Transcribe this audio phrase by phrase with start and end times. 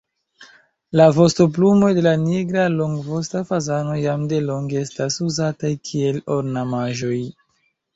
[0.99, 7.19] La vostoplumoj de la nigra longvosta fazano jam delonge estas uzataj kiel ornamaĵoj.